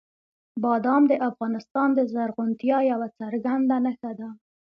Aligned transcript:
بادام 0.63 1.03
د 1.11 1.13
افغانستان 1.29 1.89
د 1.93 1.99
زرغونتیا 2.13 2.77
یوه 2.91 3.07
څرګنده 3.19 3.77
نښه 3.85 4.11
ده. 4.19 4.29